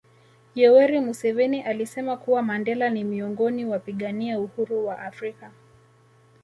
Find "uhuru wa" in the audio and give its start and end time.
4.39-4.99